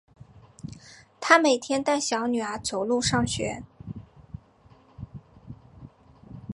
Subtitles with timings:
[1.19, 3.61] 她每天带小女儿走路上学